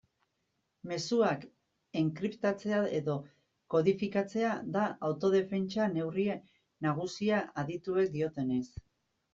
Mezuak 0.91 1.43
enkriptatzea 2.01 2.81
edo 3.01 3.19
kodifikatzea 3.75 4.57
da 4.79 4.87
autodefentsa 5.11 5.87
neurri 5.99 6.27
nagusia 6.89 7.45
adituek 7.67 8.15
diotenez. 8.21 8.67